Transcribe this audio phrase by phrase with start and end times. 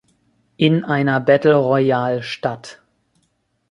[0.57, 2.81] In einer Battle Royal statt.